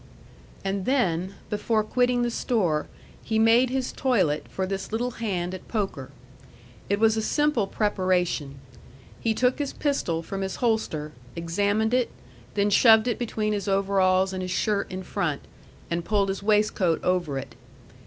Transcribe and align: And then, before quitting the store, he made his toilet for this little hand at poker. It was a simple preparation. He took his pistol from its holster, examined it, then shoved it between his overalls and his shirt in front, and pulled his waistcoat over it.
And 0.65 0.85
then, 0.85 1.35
before 1.51 1.83
quitting 1.83 2.23
the 2.23 2.31
store, 2.31 2.87
he 3.23 3.37
made 3.37 3.69
his 3.69 3.91
toilet 3.91 4.47
for 4.49 4.65
this 4.65 4.91
little 4.91 5.11
hand 5.11 5.53
at 5.53 5.67
poker. 5.67 6.09
It 6.89 6.99
was 6.99 7.15
a 7.15 7.21
simple 7.21 7.67
preparation. 7.67 8.55
He 9.19 9.35
took 9.35 9.59
his 9.59 9.73
pistol 9.73 10.23
from 10.23 10.41
its 10.41 10.55
holster, 10.55 11.11
examined 11.35 11.93
it, 11.93 12.09
then 12.55 12.71
shoved 12.71 13.07
it 13.07 13.19
between 13.19 13.53
his 13.53 13.67
overalls 13.67 14.33
and 14.33 14.41
his 14.41 14.49
shirt 14.49 14.91
in 14.91 15.03
front, 15.03 15.41
and 15.91 16.03
pulled 16.03 16.29
his 16.29 16.41
waistcoat 16.41 16.99
over 17.03 17.37
it. 17.37 17.53